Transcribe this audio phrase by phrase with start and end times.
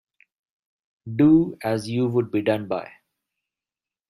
[1.15, 2.91] Do as you would be done by.